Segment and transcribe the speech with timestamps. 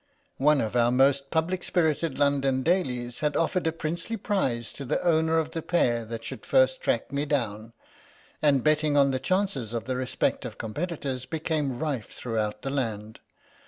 [0.39, 4.99] One of our most public spirited London dailies had offered a princely prize to the
[5.05, 7.73] owner of the pair that should first track me down,
[8.41, 13.19] and betting on the chances of the respective competitors became rife throughout the land.